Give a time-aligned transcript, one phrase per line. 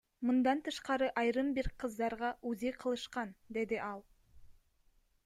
[0.27, 4.01] Мындан тышкары айрым бир кыздарга УЗИ кылышкан,— деди ал.